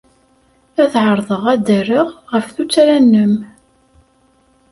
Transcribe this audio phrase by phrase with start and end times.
[0.81, 3.33] Ad ɛerḍeɣ ad d-rreɣ ɣef tuttra-nnem.